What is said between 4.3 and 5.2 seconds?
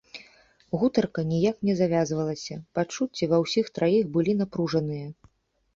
напружаныя.